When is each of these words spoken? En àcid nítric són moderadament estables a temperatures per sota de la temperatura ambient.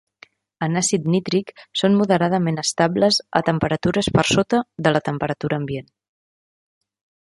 En 0.67 0.79
àcid 0.79 1.03
nítric 1.15 1.51
són 1.81 1.99
moderadament 1.99 2.59
estables 2.63 3.21
a 3.41 3.45
temperatures 3.53 4.13
per 4.19 4.27
sota 4.35 4.67
de 4.89 4.99
la 4.99 5.07
temperatura 5.13 5.65
ambient. 5.65 5.91